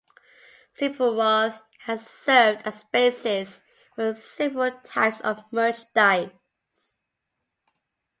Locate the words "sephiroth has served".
0.75-2.65